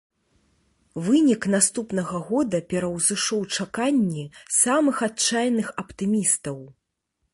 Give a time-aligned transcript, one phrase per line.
[1.07, 4.25] Вынік наступнага года пераўзышоў чаканні
[4.61, 6.57] самых адчайных аптымістаў.